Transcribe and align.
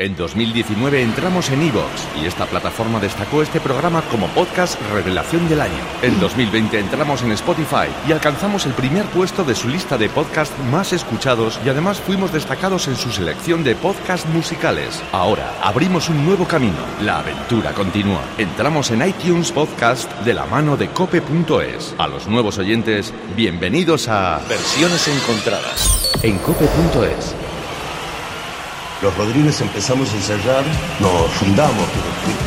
En 0.00 0.14
2019 0.14 1.02
entramos 1.02 1.50
en 1.50 1.60
Evox 1.60 2.06
y 2.22 2.26
esta 2.26 2.46
plataforma 2.46 3.00
destacó 3.00 3.42
este 3.42 3.58
programa 3.58 4.00
como 4.02 4.28
podcast 4.28 4.80
Revelación 4.92 5.48
del 5.48 5.60
Año. 5.60 5.72
En 6.02 6.20
2020 6.20 6.78
entramos 6.78 7.24
en 7.24 7.32
Spotify 7.32 7.88
y 8.06 8.12
alcanzamos 8.12 8.64
el 8.66 8.74
primer 8.74 9.06
puesto 9.06 9.42
de 9.42 9.56
su 9.56 9.68
lista 9.68 9.98
de 9.98 10.08
podcasts 10.08 10.56
más 10.70 10.92
escuchados 10.92 11.58
y 11.66 11.68
además 11.68 11.98
fuimos 11.98 12.32
destacados 12.32 12.86
en 12.86 12.94
su 12.94 13.10
selección 13.10 13.64
de 13.64 13.74
podcasts 13.74 14.28
musicales. 14.28 15.02
Ahora 15.10 15.52
abrimos 15.64 16.08
un 16.08 16.24
nuevo 16.24 16.46
camino. 16.46 16.78
La 17.02 17.18
aventura 17.18 17.72
continúa. 17.72 18.22
Entramos 18.38 18.92
en 18.92 19.02
iTunes 19.02 19.50
Podcast 19.50 20.08
de 20.20 20.32
la 20.32 20.46
mano 20.46 20.76
de 20.76 20.86
cope.es. 20.90 21.96
A 21.98 22.06
los 22.06 22.28
nuevos 22.28 22.58
oyentes, 22.58 23.12
bienvenidos 23.34 24.06
a 24.06 24.40
Versiones 24.48 25.08
Encontradas 25.08 26.20
en 26.22 26.38
cope.es. 26.38 27.47
Los 29.00 29.16
Rodríguez 29.16 29.60
empezamos 29.60 30.12
a 30.12 30.16
ensayar, 30.16 30.64
nos 30.98 31.30
fundamos 31.34 31.86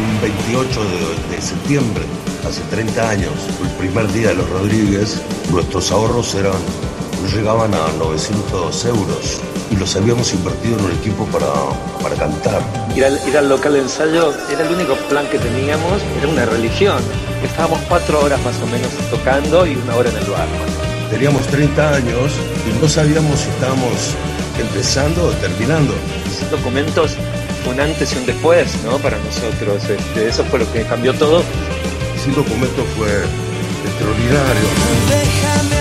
un 0.01 0.21
28 0.21 0.83
de, 0.83 1.35
de, 1.35 1.41
septiembre, 1.41 2.03
hace 2.45 2.61
30 2.63 3.09
años, 3.09 3.31
el 3.63 3.69
primer 3.77 4.11
día 4.11 4.29
de 4.29 4.35
los 4.35 4.49
Rodríguez, 4.49 5.21
nuestros 5.49 5.89
ahorros 5.93 6.35
eran, 6.35 6.59
llegaban 7.33 7.73
a 7.73 7.87
900 7.97 8.85
euros 8.85 9.39
y 9.71 9.77
los 9.77 9.95
habíamos 9.95 10.33
invertido 10.33 10.77
en 10.77 10.85
un 10.85 10.91
equipo 10.91 11.25
para, 11.27 11.47
para 12.03 12.15
cantar. 12.15 12.61
Ir 12.97 13.05
al, 13.05 13.17
ir 13.25 13.37
al 13.37 13.47
local 13.47 13.71
de 13.71 13.79
ensayo 13.79 14.33
era 14.51 14.67
el 14.67 14.73
único 14.73 14.95
plan 15.07 15.25
que 15.29 15.39
teníamos, 15.39 16.01
era 16.17 16.27
una 16.27 16.45
religión. 16.45 17.01
Estábamos 17.45 17.79
cuatro 17.87 18.19
horas 18.25 18.43
más 18.43 18.61
o 18.61 18.67
menos 18.67 18.89
tocando 19.09 19.65
y 19.65 19.77
una 19.77 19.95
hora 19.95 20.09
en 20.09 20.17
el 20.17 20.25
bar. 20.25 20.47
Teníamos 21.09 21.47
30 21.47 21.95
años 21.95 22.33
y 22.67 22.81
no 22.81 22.89
sabíamos 22.89 23.39
si 23.39 23.49
estábamos 23.49 24.15
empezando 24.61 25.25
o 25.25 25.31
terminando. 25.31 25.93
Documentos 26.49 27.17
un 27.69 27.79
antes 27.79 28.13
y 28.13 28.17
un 28.17 28.25
después, 28.25 28.75
¿no? 28.83 28.97
Para 28.97 29.17
nosotros, 29.19 29.83
este, 29.89 30.27
eso 30.27 30.43
fue 30.45 30.59
lo 30.59 30.71
que 30.71 30.83
cambió 30.83 31.13
todo. 31.13 31.43
Sin 32.23 32.33
documento 32.33 32.83
fue 32.97 33.09
extraordinario. 33.85 34.67
Déjame 35.09 35.80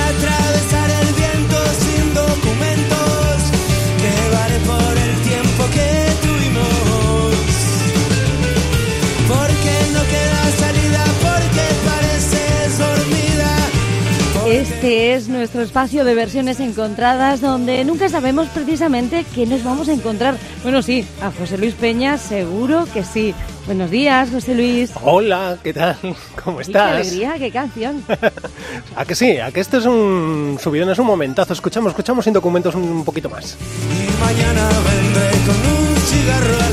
Este 14.81 15.13
es 15.13 15.29
nuestro 15.29 15.61
espacio 15.61 16.07
de 16.07 16.15
versiones 16.15 16.59
encontradas 16.59 17.43
donde 17.43 17.85
nunca 17.85 18.09
sabemos 18.09 18.49
precisamente 18.49 19.27
qué 19.35 19.45
nos 19.45 19.63
vamos 19.63 19.91
a 19.91 19.93
encontrar. 19.93 20.39
Bueno, 20.63 20.81
sí, 20.81 21.05
a 21.21 21.31
José 21.31 21.59
Luis 21.59 21.75
Peña 21.75 22.17
seguro 22.17 22.87
que 22.95 23.05
sí. 23.05 23.35
Buenos 23.67 23.91
días, 23.91 24.31
José 24.31 24.55
Luis. 24.55 24.91
Hola, 25.03 25.59
¿qué 25.63 25.75
tal? 25.75 25.99
¿Cómo 26.43 26.57
Qué 26.57 26.63
estás? 26.63 26.93
alegría, 26.93 27.35
qué 27.37 27.51
canción. 27.51 28.03
¿A 28.97 29.05
que 29.05 29.15
sí? 29.15 29.37
¿A 29.37 29.53
que 29.53 29.61
este 29.61 29.77
es 29.77 29.85
un 29.85 30.57
subidón, 30.59 30.89
es 30.89 30.99
un 30.99 31.07
momentazo? 31.07 31.53
Escuchamos, 31.53 31.91
escuchamos 31.91 32.25
sin 32.25 32.33
documentos 32.33 32.75
un 32.75 33.05
poquito 33.05 33.29
más. 33.29 33.59
Y 33.61 34.19
mañana 34.25 34.67
vendré 34.67 35.31
con 35.45 35.57
un 35.57 35.97
cigarro 36.07 36.70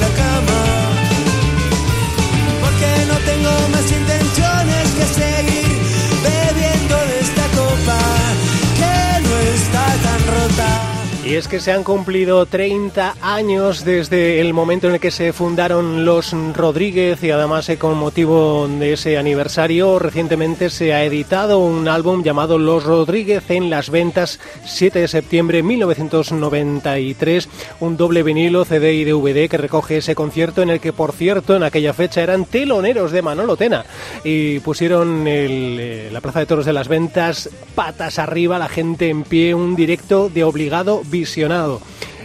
es 11.38 11.48
que 11.48 11.60
se 11.60 11.72
han 11.72 11.84
cumplido 11.84 12.48
30 12.48 13.16
años 13.22 13.86
desde 13.86 14.40
el 14.40 14.56
momento 14.56 14.88
en 14.88 14.96
el 14.96 15.00
que 15.00 15.12
se 15.12 15.34
fundaron 15.34 16.04
los 16.04 16.34
Rodríguez 16.56 17.24
y 17.24 17.30
además 17.30 17.70
eh, 17.70 17.78
con 17.78 17.96
motivo 17.96 18.68
de 18.68 18.94
ese 18.94 19.20
aniversario 19.20 20.00
recientemente 20.00 20.72
se 20.72 20.96
ha 20.96 21.04
editado 21.04 21.60
un 21.60 21.88
álbum 21.88 22.24
llamado 22.24 22.58
Los 22.58 22.86
Rodríguez 22.86 23.52
en 23.52 23.70
las 23.70 23.92
ventas 23.92 24.40
7 24.66 25.00
de 25.00 25.08
septiembre 25.08 25.58
de 25.58 25.64
1993, 25.64 27.50
un 27.82 27.98
doble 27.98 28.24
vinilo 28.24 28.66
CD 28.66 28.96
y 28.96 29.04
DVD 29.04 29.48
que 29.48 29.58
recoge 29.58 29.98
ese 29.98 30.16
concierto 30.16 30.64
en 30.64 30.72
el 30.72 30.80
que 30.80 30.94
por 30.94 31.12
cierto 31.12 31.56
en 31.56 31.64
aquella 31.64 31.94
fecha 31.94 32.24
eran 32.24 32.46
teloneros 32.46 33.12
de 33.12 33.22
Manolo 33.22 33.58
Tena 33.58 33.86
y 34.24 34.60
pusieron 34.62 35.26
eh, 35.28 36.10
la 36.12 36.22
Plaza 36.22 36.40
de 36.40 36.48
Toros 36.48 36.66
de 36.66 36.74
las 36.74 36.88
Ventas 36.88 37.50
patas 37.76 38.18
arriba, 38.18 38.58
la 38.58 38.70
gente 38.70 39.10
en 39.10 39.24
pie, 39.24 39.54
un 39.54 39.76
directo 39.76 40.30
de 40.30 40.44
obligado 40.44 41.04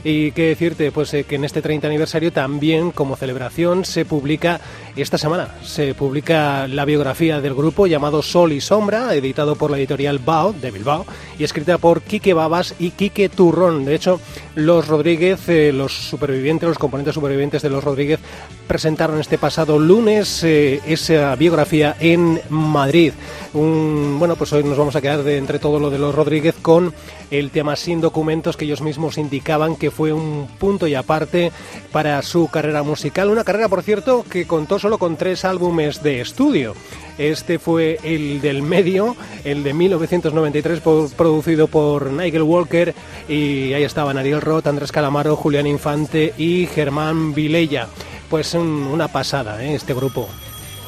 Y 0.05 0.33
qué 0.33 0.49
decirte, 0.49 0.91
pues 0.91 1.15
eh, 1.15 1.25
que 1.25 1.37
en 1.37 1.45
este 1.45 1.63
30 1.63 1.87
aniversario 1.87 2.33
también 2.33 2.91
como 2.91 3.15
celebración 3.15 3.85
se 3.85 4.05
publica 4.05 4.61
esta 4.97 5.17
semana, 5.17 5.55
se 5.63 5.95
publica 5.95 6.67
la 6.67 6.85
biografía 6.85 7.41
del 7.41 7.55
grupo 7.55 7.87
llamado 7.87 8.21
Sol 8.21 8.53
y 8.53 8.61
Sombra, 8.61 9.15
editado 9.15 9.55
por 9.55 9.71
la 9.71 9.79
editorial 9.79 10.19
Bao, 10.19 10.53
de 10.53 10.73
Bilbao, 10.73 11.07
y 11.39 11.45
escrita 11.45 11.79
por 11.79 12.03
Quique 12.03 12.35
Babas 12.35 12.75
y 12.81 12.91
Quique 12.91 13.29
Turrón. 13.29 13.85
De 13.85 13.95
hecho, 13.95 14.21
los 14.57 14.89
Rodríguez, 14.89 15.49
eh, 15.49 15.73
los 15.73 15.93
supervivientes, 15.93 16.69
los 16.69 16.79
componentes 16.79 17.15
supervivientes 17.15 17.63
de 17.63 17.71
los 17.71 17.85
Rodríguez, 17.85 18.19
presentaron 18.67 19.21
este 19.21 19.39
pasado 19.39 19.79
lunes 19.79 20.43
eh, 20.43 20.81
esa 20.85 21.37
biografía 21.37 21.97
en 22.01 22.41
Madrid. 22.51 23.13
Bueno, 23.53 24.35
pues 24.35 24.53
hoy 24.53 24.65
nos 24.65 24.79
vamos 24.79 24.97
a 24.97 25.01
quedar 25.01 25.23
de 25.23 25.37
entre 25.37 25.61
todo 25.61 25.79
lo 25.79 25.91
de 25.91 25.99
los 25.99 26.15
Rodríguez 26.15 26.57
con 26.61 26.93
el 27.33 27.51
tema 27.51 27.75
sin 27.77 28.01
documentos 28.01 28.57
que 28.57 28.65
ellos 28.67 28.81
mismos 28.83 29.19
indicaban 29.19 29.75
que 29.77 29.91
fue 29.91 30.13
un 30.13 30.47
punto 30.59 30.87
y 30.87 30.95
aparte 30.95 31.51
para 31.91 32.23
su 32.23 32.49
carrera 32.49 32.83
musical. 32.83 33.31
Una 33.31 33.43
carrera, 33.43 33.69
por 33.69 33.83
cierto, 33.83 34.25
que 34.31 34.47
contó 34.47 34.79
solo 34.79 34.99
con 34.99 35.17
tres 35.17 35.45
álbumes 35.45 36.03
de 36.03 36.21
estudio. 36.21 36.75
Este 37.19 37.59
fue 37.59 37.99
el 38.05 38.41
del 38.41 38.63
medio, 38.63 39.17
el 39.45 39.63
de 39.65 39.75
1993, 39.75 40.81
por- 40.81 41.11
producido 41.11 41.67
por 41.69 42.11
Nigel 42.11 42.43
Walker, 42.43 42.95
y 43.29 43.73
ahí 43.75 43.83
estaban 43.85 44.17
Ariel 44.19 44.41
Roth, 44.41 44.67
Andrés 44.67 44.93
Calamaro, 44.93 45.37
Julián 45.37 45.67
Infante 45.67 46.33
y 46.39 46.67
Germán 46.67 47.35
Vilella. 47.35 47.89
Pues 48.31 48.55
un- 48.55 48.87
una 48.91 49.09
pasada, 49.09 49.63
¿eh? 49.65 49.75
este 49.75 49.93
grupo. 49.95 50.29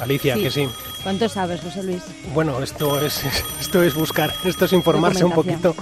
Alicia, 0.01 0.35
que 0.35 0.51
sí. 0.51 0.67
¿Cuánto 1.05 1.29
sabes, 1.29 1.61
José 1.61 1.83
Luis? 1.83 2.03
Bueno, 2.33 2.61
esto 2.63 2.99
es, 2.99 3.23
esto 3.61 3.83
es 3.83 3.95
buscar, 3.95 4.33
esto 4.45 4.65
es 4.65 4.73
informarse 4.73 5.25
un 5.25 5.33
poquito. 5.33 5.75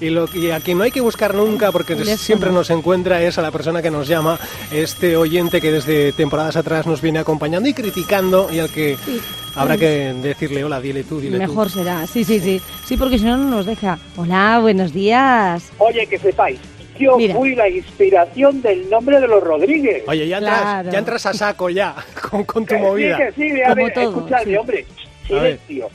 Y, 0.00 0.08
lo, 0.10 0.28
y 0.34 0.50
a 0.52 0.60
quien 0.60 0.78
no 0.78 0.84
hay 0.84 0.90
que 0.92 1.00
buscar 1.00 1.34
nunca, 1.34 1.70
porque 1.72 1.96
siempre 2.16 2.50
nos 2.50 2.70
encuentra, 2.70 3.20
es 3.22 3.36
a 3.38 3.42
la 3.42 3.50
persona 3.50 3.82
que 3.82 3.90
nos 3.90 4.06
llama, 4.08 4.38
este 4.70 5.16
oyente 5.16 5.60
que 5.60 5.70
desde 5.72 6.12
temporadas 6.12 6.56
atrás 6.56 6.86
nos 6.86 7.00
viene 7.02 7.18
acompañando 7.18 7.68
y 7.68 7.74
criticando, 7.74 8.48
y 8.52 8.60
al 8.60 8.70
que 8.70 8.96
Sí. 9.04 9.20
habrá 9.56 9.76
que 9.76 10.14
decirle, 10.22 10.64
hola, 10.64 10.80
dile 10.80 11.02
tú, 11.04 11.20
dile 11.20 11.38
Mejor 11.38 11.66
tú. 11.66 11.74
será, 11.80 12.06
sí, 12.06 12.22
sí, 12.24 12.38
sí. 12.40 12.60
Sí, 12.86 12.96
porque 12.96 13.18
si 13.18 13.24
no, 13.24 13.36
no 13.36 13.44
nos 13.50 13.66
deja. 13.66 13.98
Hola, 14.16 14.58
buenos 14.60 14.92
días. 14.92 15.64
Oye, 15.78 16.06
que 16.06 16.18
sepáis, 16.18 16.60
yo 16.98 17.16
Mira. 17.16 17.34
fui 17.34 17.54
la 17.54 17.68
inspiración 17.68 18.62
del 18.62 18.88
nombre 18.90 19.20
de 19.20 19.28
los 19.28 19.42
Rodríguez. 19.42 20.04
Oye, 20.06 20.28
ya 20.28 20.38
entras, 20.38 20.60
Claro. 20.60 20.90
ya 20.90 20.98
entras 20.98 21.26
a 21.26 21.32
saco 21.34 21.70
ya, 21.70 21.94
con, 22.30 22.44
con 22.44 22.64
tu 22.66 22.74
Que 22.74 22.80
movida. 22.80 23.16
Sí, 23.16 23.22
que 23.34 23.54
sí, 23.54 23.60
a 23.62 23.68
Como 23.70 23.84
ver, 23.84 23.92
todo, 23.94 24.04
escuchadme, 24.10 24.44
sí. 24.52 24.56
hombre, 24.56 24.86
silencio. 25.26 25.90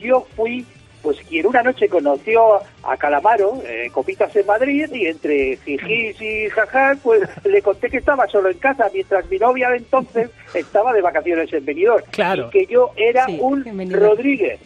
Yo 0.00 0.26
fui, 0.36 0.64
pues 1.02 1.18
quien 1.28 1.46
una 1.46 1.62
noche 1.62 1.88
conoció 1.88 2.56
a 2.82 2.96
Calamaro, 2.96 3.62
eh, 3.66 3.88
Copitas 3.92 4.34
en 4.36 4.46
Madrid, 4.46 4.86
y 4.92 5.06
entre 5.06 5.56
jijis 5.64 6.20
y 6.20 6.48
jajás, 6.50 6.98
pues 7.02 7.22
le 7.44 7.62
conté 7.62 7.88
que 7.90 7.98
estaba 7.98 8.26
solo 8.28 8.50
en 8.50 8.58
casa, 8.58 8.90
mientras 8.92 9.28
mi 9.30 9.38
novia 9.38 9.70
de 9.70 9.78
entonces 9.78 10.30
estaba 10.54 10.92
de 10.92 11.00
vacaciones 11.00 11.52
en 11.52 11.64
Benidorm. 11.64 12.04
Claro. 12.10 12.48
Y 12.48 12.50
que 12.50 12.66
yo 12.72 12.90
era 12.96 13.26
Sí, 13.26 13.38
un. 13.40 13.64
Rodríguez. 13.92 14.60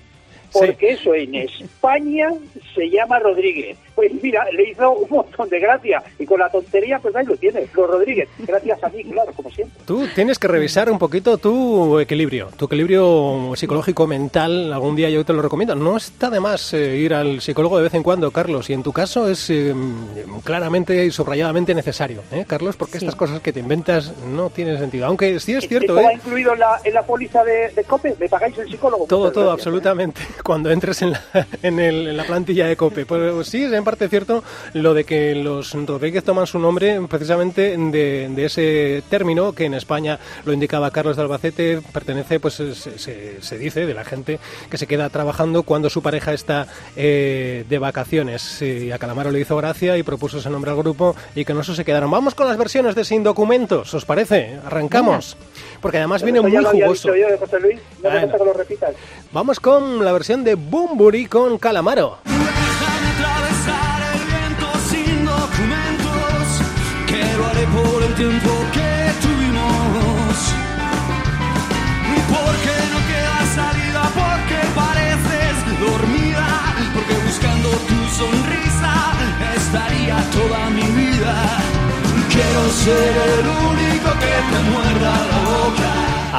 Porque 0.53 0.93
eso 0.93 1.15
en 1.15 1.35
España 1.35 2.31
se 2.75 2.89
llama 2.89 3.19
Rodríguez. 3.19 3.77
Pues 3.99 4.13
mira, 4.23 4.45
le 4.53 4.71
hizo 4.71 4.93
un 4.93 5.09
montón 5.11 5.49
de 5.49 5.59
gracia. 5.59 6.01
Y 6.21 6.25
con 6.25 6.39
la 6.39 6.49
tontería, 6.49 7.01
pues 7.01 7.17
ahí 7.17 7.27
lo 7.27 7.37
tienes, 7.37 7.69
los 7.75 7.91
Rodríguez. 7.91 8.29
Gracias 8.39 8.85
a 8.85 8.89
mí, 8.91 9.03
claro, 9.03 9.33
como 9.35 9.51
siempre. 9.51 9.77
Tú 9.85 10.07
tienes 10.15 10.39
que 10.39 10.47
revisar 10.47 10.89
un 10.89 11.01
poquito 11.01 11.37
tu 11.39 11.99
equilibrio, 11.99 12.49
tu 12.57 12.67
equilibrio 12.67 13.55
psicológico 13.57 14.07
mental. 14.07 14.73
Algún 14.73 14.95
día 14.95 15.11
yo 15.11 15.25
te 15.25 15.33
lo 15.33 15.43
recomiendo. 15.43 15.75
No 15.75 15.97
está 15.97 16.31
de 16.31 16.39
más 16.39 16.73
eh, 16.75 16.97
ir 16.97 17.13
al 17.13 17.41
psicólogo 17.41 17.77
de 17.79 17.83
vez 17.83 17.95
en 17.95 18.05
cuando, 18.05 18.31
Carlos. 18.31 18.71
Y 18.71 18.73
en 18.75 18.85
tu 18.85 18.93
caso 18.93 19.29
es 19.29 19.51
eh, 19.51 19.75
claramente 20.45 21.05
y 21.05 21.11
subrayadamente 21.11 21.75
necesario, 21.75 22.23
¿eh, 22.33 22.45
Carlos? 22.47 22.77
Porque 22.77 22.99
Sí. 22.99 23.05
estas 23.05 23.17
cosas 23.17 23.41
que 23.41 23.53
te 23.53 23.61
inventas 23.61 24.13
no 24.27 24.51
tienen 24.51 24.79
sentido. 24.79 25.07
Aunque 25.07 25.41
sí 25.41 25.55
es 25.55 25.67
cierto, 25.67 25.97
¿Estaba 25.99 26.13
¿eh? 26.13 26.17
incluido 26.17 26.53
en 26.53 26.61
la, 26.61 26.81
en 26.85 26.95
la 26.95 27.03
póliza 27.03 27.43
de, 27.45 27.71
de 27.71 27.85
COPE? 27.85 28.15
¿Me 28.21 28.29
pagáis 28.29 28.57
el 28.59 28.69
psicólogo? 28.71 29.07
Todo, 29.07 29.21
Muchas 29.21 29.35
todo, 29.35 29.45
gracias. 29.47 29.67
absolutamente. 29.67 30.21
Cuando 30.45 30.71
entres 30.71 31.03
en 31.03 31.11
la, 31.13 31.21
en 31.63 31.81
el- 31.81 32.09
en 32.09 32.17
la 32.17 32.25
plantilla 32.25 32.67
de 32.67 32.77
COPE. 32.77 33.07
Pues 33.07 33.47
sí, 33.49 33.65
en 33.65 33.85
parte 33.89 34.09
cierto 34.11 34.45
lo 34.75 34.93
de 34.93 35.05
que 35.05 35.35
los 35.35 35.73
Rodríguez 35.73 36.23
toman 36.23 36.47
su 36.47 36.59
nombre 36.59 37.01
precisamente 37.09 37.75
de, 37.75 38.29
de 38.29 38.45
ese 38.45 39.03
término 39.09 39.55
que 39.55 39.65
en 39.65 39.73
España 39.73 40.19
lo 40.45 40.53
indicaba 40.53 40.91
Carlos 40.91 41.17
de 41.17 41.23
Albacete, 41.23 41.81
pertenece, 41.91 42.39
pues 42.39 42.53
se, 42.55 42.75
se- 42.75 43.41
se 43.41 43.57
dice 43.59 43.87
de 43.87 43.95
la 43.95 44.05
gente 44.05 44.39
que 44.71 44.77
se 44.77 44.87
queda 44.87 45.09
trabajando 45.09 45.63
cuando 45.63 45.89
su 45.89 46.03
pareja 46.03 46.35
está 46.35 46.67
eh, 46.97 47.65
de 47.67 47.79
vacaciones. 47.79 48.61
Y 48.61 48.93
a 48.93 48.99
Calamaro 48.99 49.31
le 49.31 49.41
hizo 49.41 49.57
gracia 49.57 49.97
y 49.97 50.03
propuso 50.03 50.37
ese 50.39 50.51
nombre 50.51 50.71
al 50.71 50.77
grupo 50.77 51.17
y 51.35 51.47
con 51.47 51.59
eso 51.59 51.75
se 51.75 51.83
quedaron. 51.87 52.11
Vamos 52.11 52.35
con 52.35 52.47
las 52.47 52.59
versiones 52.59 52.95
de 52.95 53.05
Sin 53.07 53.23
Documentos, 53.25 53.95
¿os 53.95 54.05
parece? 54.05 54.59
Arrancamos. 54.67 55.37
Porque 55.81 55.97
además 55.97 56.23
viene 56.23 56.43
muy 56.43 56.51
jugoso. 56.51 56.73
dicho 57.13 57.17
yo 57.17 57.29
de 57.29 57.39
José 57.39 57.59
Luis, 57.61 57.79
no 58.03 58.11
me 58.11 58.11
Bueno. 58.11 58.21
gusta 58.27 58.39
que 58.39 58.45
lo 58.45 58.53
repitas. 58.53 58.95
Vamos 59.33 59.61
con 59.61 60.05
la 60.05 60.13
versión 60.13 60.45
de 60.45 60.57
Bumburi 60.57 61.25
con 61.27 61.57
Calamaro. 61.57 62.19
Ser 82.79 83.15
el 83.39 83.47
único 83.47 84.11
que 84.19 84.27
te 84.27 84.71
muerda 84.71 85.11
la 85.11 85.39
boca. 85.51 85.95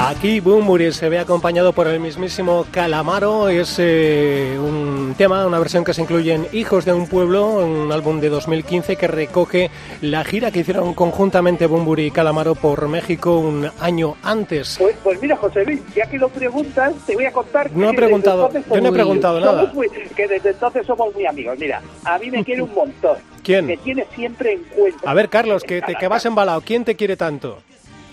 Aquí 0.09 0.39
Bumburi 0.39 0.91
se 0.93 1.09
ve 1.09 1.19
acompañado 1.19 1.73
por 1.73 1.87
el 1.87 1.99
mismísimo 1.99 2.65
Calamaro. 2.71 3.49
Es 3.49 3.75
eh, 3.79 4.55
un 4.57 5.13
tema, 5.17 5.45
una 5.45 5.59
versión 5.59 5.83
que 5.83 5.93
se 5.93 6.01
incluye 6.03 6.33
en 6.33 6.47
Hijos 6.53 6.85
de 6.85 6.93
un 6.93 7.07
Pueblo, 7.07 7.47
un 7.47 7.91
álbum 7.91 8.19
de 8.19 8.29
2015 8.29 8.95
que 8.95 9.07
recoge 9.07 9.69
la 10.01 10.23
gira 10.23 10.51
que 10.51 10.59
hicieron 10.59 10.93
conjuntamente 10.93 11.65
Bumburi 11.65 12.05
y 12.05 12.11
Calamaro 12.11 12.55
por 12.55 12.87
México 12.87 13.39
un 13.39 13.69
año 13.79 14.15
antes. 14.23 14.77
Pues, 14.79 14.95
pues 15.03 15.21
mira, 15.21 15.35
José 15.35 15.65
Luis, 15.65 15.81
ya 15.95 16.05
que 16.05 16.17
lo 16.17 16.29
preguntas, 16.29 16.93
te 17.05 17.15
voy 17.15 17.25
a 17.25 17.31
contar 17.31 17.71
No 17.73 17.87
he 17.87 17.91
que 17.91 17.97
preguntado, 17.97 18.49
yo 18.53 18.81
no 18.81 18.89
he 18.89 18.91
preguntado 18.93 19.39
nada. 19.39 19.71
muy- 19.73 19.89
que 20.15 20.27
desde 20.27 20.51
entonces 20.51 20.85
somos 20.85 21.13
muy 21.13 21.25
amigos. 21.25 21.57
Mira, 21.59 21.81
a 22.05 22.17
mí 22.19 22.31
me 22.31 22.43
quiere 22.45 22.61
un 22.61 22.73
montón. 22.73 23.17
¿Quién? 23.49 23.65
Me 23.65 23.77
tiene 23.77 24.05
siempre 24.13 24.53
en 24.53 24.63
cuenta. 24.65 25.09
A 25.09 25.13
ver, 25.15 25.27
Carlos, 25.27 25.63
que, 25.63 25.81
te, 25.81 25.95
que 25.95 26.07
vas 26.07 26.23
embalado. 26.27 26.61
¿Quién 26.61 26.85
te 26.85 26.95
quiere 26.95 27.17
tanto? 27.17 27.57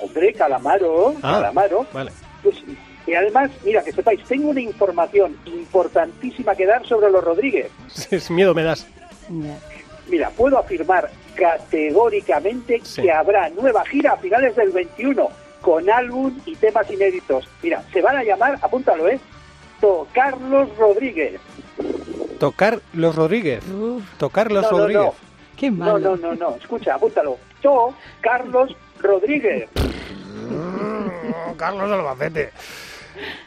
Hombre, 0.01 0.33
Calamaro, 0.33 1.11
Ah, 1.23 1.33
Calamaro. 1.35 1.87
vale. 1.93 2.11
Pues, 2.43 2.57
y 3.07 3.13
además, 3.13 3.51
mira, 3.63 3.83
que 3.85 3.93
sepáis, 3.93 4.23
tengo 4.25 4.49
una 4.49 4.63
información 4.63 5.37
importantísima 5.45 6.55
que 6.55 6.65
dar 6.65 6.87
sobre 6.87 7.11
los 7.11 7.23
Rodríguez. 7.23 7.71
Es 8.11 8.31
miedo 8.31 8.55
me 8.55 8.63
das. 8.63 8.87
Mira, 10.09 10.31
puedo 10.31 10.59
afirmar 10.59 11.11
categóricamente 11.35 12.81
Sí. 12.83 13.03
que 13.03 13.13
habrá 13.13 13.51
nueva 13.51 13.85
gira 13.85 14.13
a 14.13 14.17
finales 14.17 14.57
del 14.57 14.71
21 14.71 15.29
con 15.61 15.91
álbum 15.91 16.33
y 16.47 16.55
temas 16.57 16.91
inéditos. 16.91 17.47
Mira, 17.63 17.83
se 17.93 18.01
van 18.01 18.17
a 18.17 18.25
llamar, 18.25 18.59
apúntalo, 18.63 19.07
¿eh? 19.09 19.19
To 19.83 20.07
Carlos 20.15 20.69
Rodríguez. 20.79 21.41
Tocar 22.39 22.81
los 22.95 23.15
Rodríguez. 23.15 23.63
Uf, 23.69 24.03
Tocar 24.19 24.51
los 24.53 24.63
No, 24.63 24.71
no, 24.71 24.79
Rodríguez. 24.79 25.03
no. 25.05 25.26
Qué 25.57 25.71
No, 25.71 25.85
malo. 25.85 25.99
no, 25.99 26.17
no, 26.17 26.35
no. 26.35 26.57
Escucha, 26.57 26.95
apúntalo. 26.95 27.39
To 27.63 27.95
Carlos 28.21 28.77
Rodríguez. 29.01 29.69
Carlos 31.57 31.91
Albacete. 31.91 32.51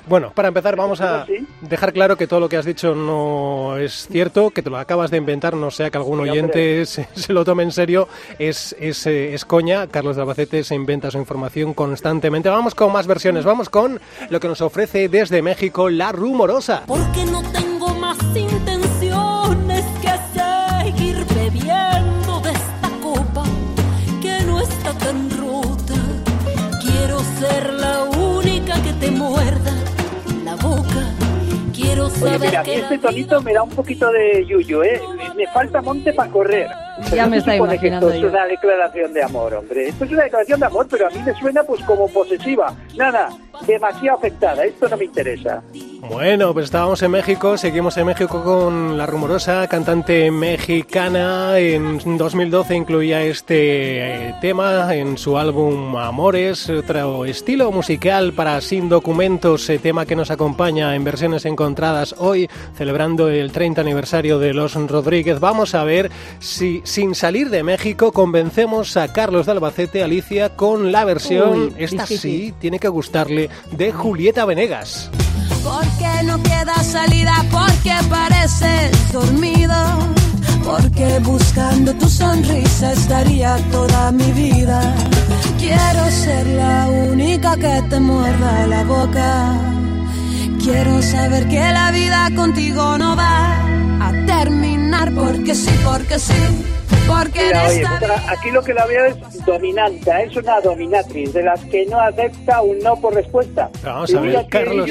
Bueno, 0.08 0.32
para 0.34 0.48
empezar 0.48 0.76
vamos 0.76 1.00
a 1.00 1.28
dejar 1.62 1.94
claro 1.94 2.18
que 2.18 2.26
todo 2.26 2.40
lo 2.40 2.50
que 2.50 2.58
has 2.58 2.66
dicho 2.66 2.96
no 2.96 3.78
es 3.78 4.08
cierto, 4.12 4.50
que 4.50 4.64
te 4.64 4.72
lo 4.72 4.78
acabas 4.80 5.12
de 5.12 5.18
inventar, 5.18 5.54
no 5.56 5.70
sea 5.70 5.92
que 5.92 5.98
algún 6.00 6.20
oyente 6.22 6.88
se, 6.88 7.08
se 7.14 7.34
lo 7.34 7.46
tome 7.46 7.62
en 7.62 7.72
serio, 7.72 8.08
es, 8.40 8.76
es, 8.80 9.06
eh, 9.06 9.36
es 9.36 9.46
coña, 9.46 9.86
Carlos 9.86 10.16
de 10.16 10.24
Albacete 10.24 10.64
se 10.64 10.74
inventa 10.74 11.12
su 11.12 11.20
información 11.20 11.76
constantemente. 11.76 12.50
Vamos 12.50 12.74
con 12.74 12.92
más 12.92 13.06
versiones, 13.06 13.46
vamos 13.46 13.70
con 13.70 14.00
lo 14.32 14.40
que 14.40 14.48
nos 14.48 14.62
ofrece 14.62 15.08
desde 15.08 15.44
México 15.44 15.88
La 15.92 16.12
Rumorosa. 16.12 16.82
Porque 16.88 17.24
no 17.26 17.44
tengo 17.52 17.90
más 17.94 18.18
intenciones 18.36 18.79
Oye, 32.22 32.40
mira, 32.40 32.64
que 32.64 32.76
este 32.80 32.98
tonito 32.98 33.42
me 33.42 33.54
da 33.54 33.64
un 33.64 33.70
poquito 33.70 34.12
de 34.12 34.46
yuyo, 34.46 34.84
¿eh? 34.84 35.02
Me 35.36 35.48
falta 35.48 35.82
monte 35.82 36.14
para 36.14 36.30
correr. 36.30 36.68
Ya 37.14 37.28
me 37.28 37.38
está 37.38 37.56
imaginando 37.56 38.10
esto 38.10 38.22
yo. 38.22 38.28
es 38.28 38.34
una 38.34 38.46
declaración 38.46 39.14
de 39.14 39.24
amor, 39.24 39.54
hombre. 39.54 39.88
Esto 39.88 40.06
es 40.06 40.12
una 40.12 40.24
declaración 40.24 40.60
de 40.60 40.66
amor, 40.66 40.88
pero 40.90 41.08
a 41.08 41.10
mí 41.10 41.20
me 41.26 41.34
suena 41.36 41.64
pues 41.64 41.82
como 41.84 42.08
posesiva. 42.10 42.74
Nada, 42.96 43.30
demasiado 43.66 44.18
afectada. 44.18 44.66
Esto 44.66 44.90
no 44.90 44.98
me 44.98 45.06
interesa. 45.06 45.64
Bueno, 46.01 46.54
pues 46.54 46.66
estábamos 46.66 47.01
en 47.01 47.12
México, 47.12 47.57
seguimos 47.57 47.98
en 47.98 48.06
México 48.06 48.42
con 48.42 48.98
La 48.98 49.06
Rumorosa, 49.06 49.68
cantante 49.68 50.31
mexicana. 50.31 51.60
En 51.60 52.18
2012 52.18 52.74
incluía 52.74 53.22
este 53.24 54.30
eh, 54.30 54.36
tema 54.40 54.96
en 54.96 55.18
su 55.18 55.38
álbum 55.38 55.98
Amores, 55.98 56.69
otro 56.69 57.25
estilo 57.25 57.72
musical 57.74 58.31
para 58.31 58.62
Sin 58.62 58.88
Documentos, 58.88 59.69
eh, 59.69 59.78
tema 59.78 60.06
que 60.06 60.16
nos 60.16 60.31
acompaña 60.31 60.96
en 60.96 61.04
versiones 61.04 61.46
encontradas 61.46 62.16
hoy, 62.18 62.50
celebrando 62.78 63.28
el 63.28 63.52
30 63.52 63.81
aniversario 63.81 64.40
de 64.40 64.54
Los 64.54 64.75
Rodríguez. 64.75 65.42
Vamos 65.42 65.75
a 65.75 65.84
ver 65.84 66.10
si 66.40 66.81
sin 66.86 67.13
salir 67.13 67.50
de 67.50 67.63
México 67.63 68.13
convencemos 68.13 68.95
a 68.95 69.12
Carlos 69.12 69.48
de 69.48 69.52
Albacete, 69.52 70.02
Alicia, 70.02 70.56
con 70.56 70.94
la 70.94 71.04
versión, 71.04 71.60
Uy, 71.60 71.74
esta 71.78 72.04
difícil. 72.04 72.19
sí, 72.19 72.54
tiene 72.57 72.80
que 72.80 72.88
gustarle, 72.88 73.50
de 73.72 73.92
Julieta 73.92 74.45
Venegas. 74.45 75.12
Porque 75.64 76.24
no 76.24 76.42
queda 76.42 76.76
salida, 76.84 77.34
porque 77.52 77.94
pareces 78.10 79.12
dormido. 79.12 79.76
Porque 80.64 81.20
buscando 81.20 81.94
tu 81.96 82.08
sonrisa 82.08 82.94
estaría 82.94 83.58
toda 83.72 84.12
mi 84.12 84.32
vida. 84.32 84.94
Quiero 85.58 86.12
ser 86.12 86.48
la 86.48 86.88
única 86.88 87.56
que 87.56 87.82
te 87.90 88.00
muerda 88.00 88.68
la 88.68 88.84
boca. 88.84 89.54
Quiero 90.64 91.02
saber 91.02 91.48
que 91.48 91.60
la 91.60 91.92
vida 91.92 92.30
contigo 92.36 92.98
no 92.98 93.16
va 93.16 93.58
a 94.02 94.12
terminar. 94.26 94.69
Porque 95.07 95.56
sí, 95.56 95.72
porque 95.86 96.19
sí. 96.19 96.34
Porque 97.07 97.40
Mira, 97.46 97.68
oye, 97.68 97.81
esta 97.81 98.31
aquí 98.31 98.51
lo 98.51 98.62
que 98.62 98.74
la 98.74 98.86
veo 98.86 99.06
es 99.06 99.46
dominante, 99.46 100.12
es 100.25 100.36
una 100.36 100.60
dominatriz, 100.60 101.34
de 101.34 101.42
las 101.42 101.63
que 101.66 101.86
no 101.86 102.00
acepta 102.00 102.62
un 102.62 102.78
no 102.80 102.96
por 102.98 103.16
respuesta. 103.16 103.69
Vamos 103.81 104.12
Y 104.12 104.18
a 104.18 104.19
ver, 104.19 104.46
Carlos. 104.50 104.90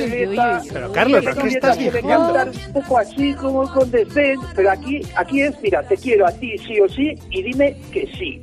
Pero, 0.73 0.93
Carlos, 0.93 1.25
¿pero 1.25 1.37
qué 1.37 1.49
estás 1.49 1.79
diciendo? 1.79 2.35
un 2.67 2.73
poco 2.73 2.99
así 2.99 3.35
como 3.35 3.71
con 3.73 3.91
desdén, 3.91 4.41
pero 4.57 4.71
aquí, 4.71 5.03
aquí 5.15 5.43
es, 5.43 5.61
mira, 5.61 5.83
te 5.83 5.97
quiero 5.97 6.27
a 6.27 6.33
ti 6.33 6.57
sí 6.59 6.81
o 6.81 6.89
sí 6.89 7.15
y 7.31 7.43
dime 7.43 7.77
que 7.93 8.09
sí. 8.19 8.43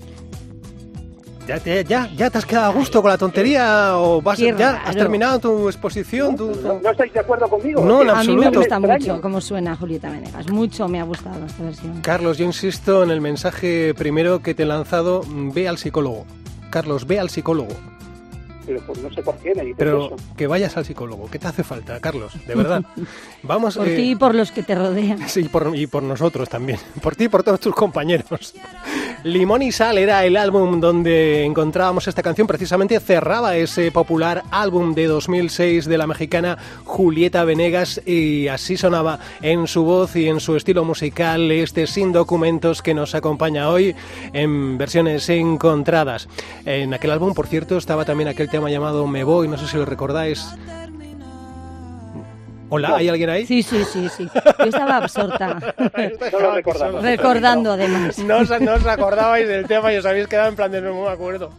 ¿Ya 1.47 1.59
te, 1.59 1.83
ya, 1.83 2.09
¿Ya 2.15 2.29
te 2.31 2.39
has 2.39 2.45
quedado 2.45 2.71
a 2.71 2.73
gusto 2.73 3.01
con 3.03 3.11
la 3.11 3.17
tontería 3.19 3.97
o 3.97 4.19
vas, 4.21 4.39
Qué 4.39 4.53
ya 4.57 4.71
has 4.77 4.83
raro. 4.85 4.97
terminado 4.97 5.39
tu 5.39 5.67
exposición? 5.69 6.35
tu- 6.35 6.55
¿No, 6.63 6.79
no 6.81 6.89
estáis 6.91 7.13
de 7.13 7.19
acuerdo 7.19 7.47
conmigo? 7.47 7.85
No, 7.85 8.01
en 8.01 8.09
Es 8.09 8.13
A 8.15 8.21
mí 8.23 8.35
me 8.35 8.45
absoluto. 8.47 8.59
gusta 8.59 8.79
mucho 8.79 9.21
cómo 9.21 9.39
suena 9.41 9.75
Julieta 9.75 10.09
Venegas. 10.09 10.49
Mucho 10.49 10.87
me 10.87 10.99
ha 10.99 11.03
gustado 11.03 11.45
esta 11.45 11.63
versión. 11.63 12.01
Carlos, 12.01 12.39
yo 12.39 12.45
insisto 12.45 13.03
en 13.03 13.11
el 13.11 13.21
mensaje 13.21 13.93
primero 13.95 14.41
que 14.41 14.55
te 14.55 14.63
he 14.63 14.65
lanzado, 14.65 15.21
ve 15.53 15.67
al 15.67 15.77
psicólogo. 15.77 16.25
Carlos, 16.71 17.05
ve 17.05 17.19
al 17.19 17.29
psicólogo. 17.29 17.69
Pero 18.65 18.81
pues 18.81 18.97
no 18.97 19.13
sé 19.13 19.21
por 19.21 19.35
qué 19.37 19.53
me 19.53 19.61
dices 19.61 19.75
Pero 19.77 20.07
eso. 20.07 20.15
que 20.35 20.47
vayas 20.47 20.75
al 20.75 20.85
psicólogo. 20.85 21.29
¿Qué 21.29 21.37
te 21.37 21.45
hace 21.47 21.63
falta, 21.63 21.99
Carlos? 21.99 22.33
De 22.47 22.55
verdad. 22.55 22.83
Vamos. 23.43 23.77
Por 23.77 23.87
eh, 23.87 23.95
ti 23.95 24.11
y 24.11 24.15
por 24.15 24.33
los 24.33 24.51
que 24.51 24.63
te 24.63 24.73
rodean. 24.73 25.19
Sí, 25.29 25.43
por, 25.43 25.75
y 25.75 25.85
por 25.85 26.01
nosotros 26.01 26.49
también. 26.49 26.79
Por 27.03 27.15
ti 27.15 27.25
y 27.25 27.27
por 27.29 27.43
todos 27.43 27.59
tus 27.59 27.75
compañeros. 27.75 28.55
Limón 29.25 29.63
y 29.63 29.71
Sal 29.71 29.97
era 29.97 30.23
el 30.23 30.37
álbum 30.37 30.79
donde 30.79 31.45
encontrábamos 31.45 32.07
esta 32.07 32.21
canción. 32.21 32.45
Precisamente 32.45 32.99
cerraba 32.99 33.57
ese 33.57 33.91
popular 33.91 34.43
álbum 34.51 34.93
de 34.93 35.07
2006 35.07 35.85
de 35.85 35.97
la 35.97 36.05
mexicana 36.05 36.59
Julieta 36.83 37.43
Venegas 37.43 37.99
y 38.05 38.49
así 38.49 38.77
sonaba 38.77 39.17
en 39.41 39.65
su 39.65 39.83
voz 39.83 40.15
y 40.15 40.27
en 40.27 40.39
su 40.39 40.55
estilo 40.55 40.85
musical 40.85 41.49
este 41.49 41.87
Sin 41.87 42.11
Documentos 42.11 42.83
que 42.83 42.93
nos 42.93 43.15
acompaña 43.15 43.69
hoy 43.69 43.95
en 44.31 44.77
versiones 44.77 45.27
encontradas. 45.27 46.29
En 46.63 46.93
aquel 46.93 47.09
álbum, 47.09 47.33
por 47.33 47.47
cierto, 47.47 47.77
estaba 47.77 48.05
también 48.05 48.29
aquel 48.29 48.47
tema 48.47 48.69
llamado 48.69 49.07
Me 49.07 49.23
Voy, 49.23 49.47
no 49.47 49.57
sé 49.57 49.65
si 49.65 49.75
lo 49.75 49.85
recordáis. 49.85 50.53
Hola, 52.67 52.95
¿hay 52.97 53.07
alguien 53.09 53.29
ahí? 53.29 53.45
Sí, 53.45 53.61
sí, 53.61 53.83
sí, 53.93 54.09
sí. 54.09 54.27
Yo 54.59 54.65
estaba 54.65 54.97
absorta. 54.97 55.59
No 56.31 56.39
lo 56.39 56.55
recordamos. 56.55 57.03
Recordando 57.03 57.71
además. 57.73 58.17
No 58.19 58.37
os, 58.39 58.49
no 58.59 58.73
os 58.73 58.85
acordabais 58.87 59.47
del 59.47 59.67
tema 59.67 59.93
y 59.93 59.97
os 59.97 60.05
habéis 60.05 60.27
quedado 60.27 60.49
en 60.49 60.55
plan 60.55 60.71
de 60.71 60.81
no 60.81 61.03
me 61.03 61.09
acuerdo. 61.09 61.51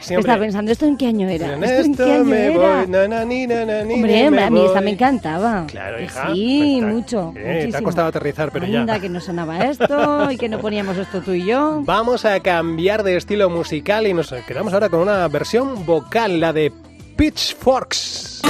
Siempre. 0.00 0.20
Estaba 0.20 0.38
pensando, 0.40 0.72
¿esto 0.72 0.84
en 0.86 0.96
qué 0.96 1.06
año 1.06 1.28
era? 1.28 1.54
En 1.54 1.62
¿Esto 1.62 1.82
en 1.84 1.94
qué 1.94 2.12
año 2.14 2.24
me 2.24 2.46
era? 2.54 2.76
voy, 2.80 2.86
na, 2.88 3.08
na, 3.08 3.24
ni, 3.24 3.46
na, 3.46 3.64
ni, 3.84 3.94
Hombre, 3.94 4.30
me 4.30 4.42
a 4.42 4.50
mí 4.50 4.64
esta 4.66 4.80
me 4.80 4.90
encantaba. 4.90 5.64
Claro, 5.68 6.02
hija. 6.02 6.32
Sí, 6.34 6.78
Pues, 6.82 6.92
mucho. 6.94 7.32
eh, 7.36 7.68
te 7.70 7.76
ha 7.76 7.82
costado 7.82 8.08
aterrizar, 8.08 8.50
pero 8.50 8.66
ya. 8.66 8.80
Anda, 8.80 8.98
que 8.98 9.08
no 9.08 9.20
sonaba 9.20 9.58
esto 9.60 10.30
y 10.30 10.36
que 10.38 10.48
no 10.48 10.58
poníamos 10.58 10.96
esto 10.98 11.20
tú 11.20 11.32
y 11.34 11.46
yo. 11.46 11.82
Vamos 11.84 12.24
a 12.24 12.40
cambiar 12.40 13.04
de 13.04 13.16
estilo 13.16 13.48
musical 13.48 14.06
y 14.08 14.12
nos 14.14 14.32
quedamos 14.46 14.72
ahora 14.74 14.88
con 14.88 15.00
una 15.00 15.28
versión 15.28 15.86
vocal, 15.86 16.40
la 16.40 16.52
de 16.52 16.72
Pitchforks. 17.16 18.42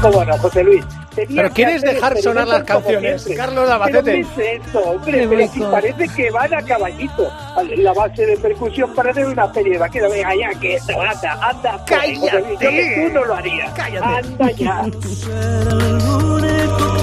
Cómo 0.00 0.24
no, 0.24 0.38
José 0.38 0.64
Luis. 0.64 0.84
Tenía 1.14 1.42
Pero 1.42 1.54
¿quieres 1.54 1.82
dejar 1.82 2.16
sonar 2.18 2.46
las 2.46 2.62
canciones? 2.62 3.28
Carlos 3.36 3.68
¿qué 4.04 4.20
es 4.20 4.28
eso, 4.38 4.80
hombre? 4.80 5.26
Pero 5.28 5.52
si 5.52 5.60
parece 5.60 6.08
que 6.14 6.30
van 6.30 6.54
a 6.54 6.62
caballito. 6.62 7.32
La 7.76 7.92
base 7.92 8.24
de 8.24 8.36
percusión 8.36 8.94
parece 8.94 9.26
una 9.26 9.52
serie 9.52 9.72
de 9.72 9.78
vaqueros. 9.78 10.12
Venga, 10.12 10.34
ya, 10.36 10.60
que 10.60 10.74
esto, 10.76 11.00
anda, 11.00 11.32
anda. 11.48 11.84
pues, 11.86 12.00
¡Cállate! 12.00 12.18
José 12.20 12.40
Luis, 12.40 12.60
yo 12.60 12.70
que 12.70 12.94
tú 13.08 13.12
no 13.14 13.24
lo 13.24 13.34
harías. 13.34 13.72
¡Cállate! 13.72 14.06
Anda 14.06 14.50
ya. 14.52 14.84
Ser 14.84 15.68
el 15.68 15.94
único 15.94 16.84
que 16.94 17.02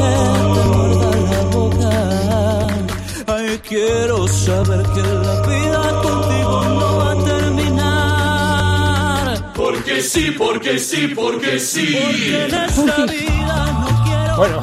te 0.53 0.67
muerda 0.67 1.09
la 1.31 1.41
boca. 1.51 2.67
Ay, 3.27 3.59
quiero 3.67 4.27
saber 4.27 4.83
que 4.93 5.01
la 5.01 5.41
vida 5.41 6.01
contigo 6.01 6.63
no 6.79 6.94
Porque 9.95 10.09
sí, 10.09 10.31
porque 10.31 10.77
sí, 10.77 11.07
porque 11.15 11.57
sí. 11.57 11.97
Porque 11.97 12.43
en 12.43 12.53
esta 12.53 13.05
vida 13.05 13.65
no 13.79 14.03
quiero 14.03 14.35
Bueno, 14.35 14.61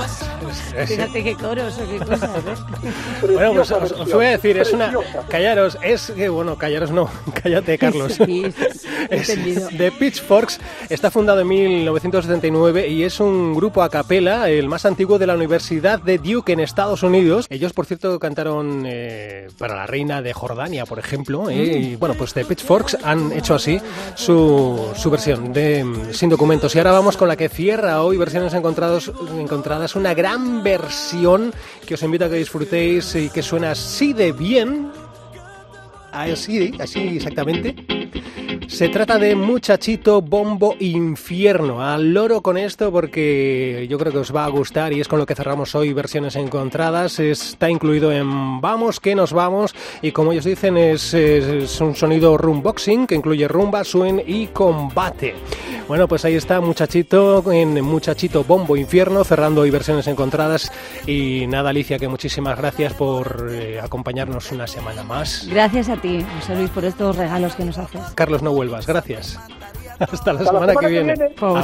Fíjate 0.87 1.25
qué 1.25 1.35
coros 1.35 1.79
o 1.79 1.91
qué 1.91 1.99
cosas, 2.05 2.31
¿eh? 2.37 3.27
bueno, 3.33 3.55
pues 3.55 3.71
os, 3.71 4.13
voy 4.13 4.27
a 4.27 4.31
decir, 4.31 4.59
es 4.59 4.73
una... 4.73 4.93
Callaros, 5.29 5.79
es 5.83 6.13
que, 6.15 6.29
bueno, 6.29 6.57
callaros 6.57 6.91
no, 6.91 7.09
cállate, 7.43 7.79
Carlos. 7.79 8.15
Sí, 8.15 8.45
Es 9.11 9.29
de 9.29 9.93
Pitchforks 9.93 10.61
está 10.89 11.11
fundado 11.11 11.41
en 11.41 11.49
1979 11.49 12.89
y 12.89 13.03
es 13.03 13.21
un 13.21 13.55
grupo 13.55 13.83
a 13.83 13.91
capela, 13.91 14.49
el 14.49 14.69
más 14.69 14.87
antiguo 14.87 15.19
de 15.19 15.27
la 15.27 15.35
Universidad 15.35 16.01
de 16.01 16.19
Duke 16.19 16.53
en 16.53 16.61
Estados 16.61 17.03
Unidos. 17.03 17.47
Ellos, 17.51 17.73
por 17.73 17.87
cierto, 17.87 18.19
cantaron 18.19 18.85
eh, 18.87 19.49
para 19.59 19.75
la 19.75 19.87
reina 19.87 20.23
de 20.23 20.33
Jordania, 20.33 20.87
por 20.87 20.99
ejemplo. 20.99 21.51
eh, 21.51 21.65
y 21.65 21.97
bueno, 21.97 22.15
pues 22.17 22.35
de 22.35 22.45
Pitchforks 22.45 22.99
han 23.03 23.33
hecho 23.33 23.55
así 23.55 23.81
su, 24.15 24.93
su 24.97 25.11
versión 25.11 25.53
de 25.53 25.85
mm, 25.85 26.13
Sin 26.13 26.29
Documentos. 26.29 26.75
Y 26.75 26.79
ahora 26.79 26.93
vamos 26.93 27.17
con 27.17 27.29
la 27.29 27.37
que 27.37 27.49
cierra 27.49 28.03
hoy 28.03 28.17
Versiones 28.17 28.55
Encontrados, 28.55 29.13
Encontradas, 29.39 29.97
una 29.97 30.15
gran 30.15 30.62
versión 30.63 31.53
que 31.87 31.95
os 31.95 32.03
invito 32.03 32.25
a 32.25 32.29
que 32.29 32.37
disfrutéis 32.37 33.15
y 33.15 33.29
que 33.31 33.43
suena 33.43 33.73
así 33.73 34.13
de 34.13 34.33
bien. 34.33 34.91
Así, 36.13 36.73
así 36.79 37.17
exactamente. 37.17 37.75
Se 38.73 38.89
trata 38.89 39.19
de 39.19 39.35
Muchachito 39.35 40.23
Bombo 40.23 40.77
Infierno. 40.79 41.83
Al 41.83 42.15
loro 42.15 42.41
con 42.41 42.57
esto 42.57 42.91
porque 42.91 43.87
yo 43.89 43.99
creo 43.99 44.13
que 44.13 44.19
os 44.19 44.35
va 44.35 44.47
a 44.47 44.49
gustar 44.49 44.95
y 44.95 45.01
es 45.01 45.09
con 45.09 45.19
lo 45.19 45.27
que 45.27 45.35
cerramos 45.35 45.75
hoy 45.75 45.93
versiones 45.93 46.37
encontradas. 46.37 47.21
Está 47.21 47.69
incluido 47.69 48.11
en 48.11 48.61
Vamos 48.63 48.99
que 48.99 49.15
nos 49.15 49.35
vamos 49.35 49.75
y 50.01 50.13
como 50.13 50.33
ellos 50.33 50.47
dicen 50.47 50.79
es, 50.79 51.13
un 51.81 51.95
sonido 51.95 52.39
rumboxing 52.39 53.07
que 53.07 53.15
incluye 53.15 53.47
rumba, 53.47 53.85
swing 53.85 54.21
y 54.27 54.47
combate. 54.49 55.35
Bueno, 55.89 56.09
pues 56.09 56.25
ahí 56.25 56.35
está 56.37 56.61
Muchachito 56.61 57.53
en 57.53 57.83
Muchachito 57.85 58.45
Bombo 58.45 58.77
Infierno 58.77 59.25
cerrando 59.25 59.63
hoy 59.63 59.71
versiones 59.71 60.07
encontradas 60.07 60.73
y 61.07 61.47
nada 61.49 61.71
Alicia 61.71 61.99
que 61.99 62.09
muchísimas 62.09 62.57
gracias 62.57 62.95
por 62.95 63.49
eh, 63.51 63.81
acompañarnos 63.81 64.51
una 64.53 64.67
semana 64.67 65.03
más. 65.03 65.47
Gracias 65.49 65.89
a 65.89 65.97
ti, 65.97 66.25
José 66.41 66.57
Luis, 66.57 66.71
por 66.71 66.85
estos 66.85 67.17
regalos 67.17 67.55
que 67.55 67.65
nos 67.65 67.79
haces. 67.79 68.01
Carlos, 68.15 68.43
no 68.43 68.53
vuelvas. 68.53 68.87
Gracias. 68.87 69.39
Hasta 69.99 70.33
la 70.33 70.41
la 70.41 70.47
semana, 70.47 70.67
que 70.73 70.73
semana 70.73 70.81
que 70.81 70.89
viene. 70.89 71.15
viene. 71.15 71.31
Pobre. 71.35 71.63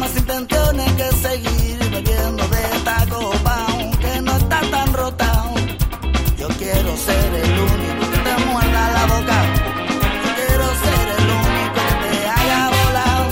Más 0.00 0.16
intenciones 0.16 0.92
que 0.92 1.08
seguir 1.16 1.78
bebiendo 1.90 2.46
de 2.48 2.62
esta 2.76 3.06
copa 3.08 3.66
que 4.00 4.20
no 4.20 4.36
está 4.36 4.60
tan 4.70 4.92
rota. 4.92 5.44
Yo 6.38 6.48
quiero 6.58 6.96
ser 6.96 7.34
el 7.44 7.52
único 7.60 8.10
que 8.10 8.18
te 8.26 8.44
muerda 8.46 8.90
la 8.96 9.06
boca. 9.06 9.38
Yo 10.24 10.30
quiero 10.38 10.66
ser 10.84 11.06
el 11.18 11.26
único 11.44 11.80
que 11.88 11.94
te 12.02 12.28
haga 12.28 12.70
volar. 12.76 13.22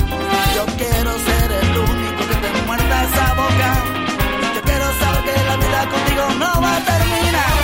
Yo 0.57 0.65
quiero 0.81 1.13
ser 1.29 1.53
el 1.63 1.79
único 1.79 2.23
que 2.31 2.37
te 2.45 2.63
muerda 2.67 3.05
esa 3.09 3.35
boca. 3.35 3.69
Yo 4.55 4.63
quiero 4.63 4.87
saber 5.01 5.23
que 5.25 5.45
la 5.51 5.57
vida 5.57 5.81
contigo 5.95 6.25
no 6.39 6.61
va 6.63 6.77
a 6.77 6.85
terminar. 6.93 7.55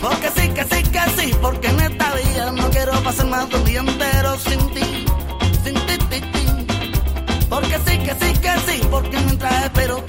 Porque 0.00 0.28
sí, 0.36 0.48
que 0.56 0.64
sí, 0.64 0.82
que 0.94 1.04
sí, 1.16 1.34
porque 1.40 1.68
en 1.68 1.80
esta 1.80 2.14
vida 2.14 2.52
no 2.52 2.70
quiero 2.70 2.92
pasar 3.02 3.26
más 3.26 3.48
de 3.48 3.56
un 3.56 3.64
día 3.64 3.82
Porque 9.38 9.54
sí, 9.74 10.07